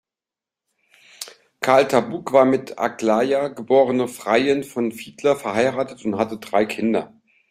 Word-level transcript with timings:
Karl 1.59 1.87
Tarbuk 1.87 2.33
war 2.33 2.43
mit 2.45 2.79
Aglaja, 2.79 3.49
geborene 3.49 4.07
Freiin 4.07 4.63
von 4.63 4.91
Fiedler 4.91 5.35
verheiratet 5.35 6.03
und 6.05 6.17
hatte 6.17 6.39
drei 6.39 6.65
Kinder. 6.65 7.13